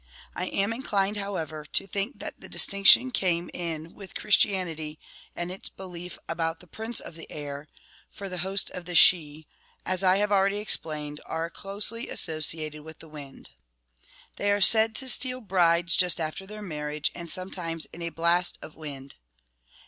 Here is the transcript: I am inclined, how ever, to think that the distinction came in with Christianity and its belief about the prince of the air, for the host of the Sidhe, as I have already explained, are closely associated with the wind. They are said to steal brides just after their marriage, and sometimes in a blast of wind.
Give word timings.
I 0.35 0.47
am 0.47 0.73
inclined, 0.73 1.17
how 1.17 1.35
ever, 1.35 1.63
to 1.63 1.85
think 1.85 2.17
that 2.17 2.41
the 2.41 2.49
distinction 2.49 3.11
came 3.11 3.51
in 3.53 3.93
with 3.93 4.15
Christianity 4.15 4.97
and 5.35 5.51
its 5.51 5.69
belief 5.69 6.17
about 6.27 6.59
the 6.59 6.65
prince 6.65 6.99
of 6.99 7.13
the 7.13 7.31
air, 7.31 7.67
for 8.09 8.27
the 8.27 8.39
host 8.39 8.71
of 8.71 8.85
the 8.85 8.95
Sidhe, 8.95 9.45
as 9.85 10.01
I 10.01 10.17
have 10.17 10.31
already 10.31 10.57
explained, 10.57 11.21
are 11.27 11.51
closely 11.51 12.09
associated 12.09 12.81
with 12.81 12.97
the 12.97 13.09
wind. 13.09 13.51
They 14.37 14.51
are 14.51 14.59
said 14.59 14.95
to 14.95 15.07
steal 15.07 15.39
brides 15.39 15.95
just 15.95 16.19
after 16.19 16.47
their 16.47 16.63
marriage, 16.63 17.11
and 17.13 17.29
sometimes 17.29 17.85
in 17.93 18.01
a 18.01 18.09
blast 18.09 18.57
of 18.59 18.75
wind. 18.75 19.13